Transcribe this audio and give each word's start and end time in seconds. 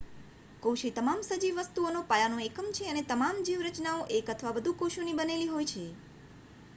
કોશએ 0.63 0.89
તમામ 0.93 1.19
સજીવ 1.25 1.59
વસ્તુઓનો 1.59 2.01
પાયાનો 2.05 2.39
એકમ 2.45 2.67
છે 2.75 2.87
અને 2.87 3.03
તમામ 3.05 3.43
જીવ 3.43 3.61
રચનાઓ 3.65 4.01
એક 4.17 4.31
અથવા 4.31 4.55
વધુ 4.55 4.73
કોશોની 4.79 5.17
બનેલી 5.17 5.49
હોય 5.49 5.69
છે 5.69 5.85